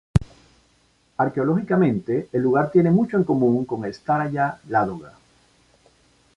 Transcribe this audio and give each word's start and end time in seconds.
Arqueológicamente, 1.17 2.27
el 2.33 2.41
lugar 2.41 2.71
tiene 2.71 2.89
mucho 2.89 3.17
en 3.17 3.23
común 3.23 3.65
con 3.65 3.85
Stáraya 3.93 4.59
Ládoga. 4.67 5.13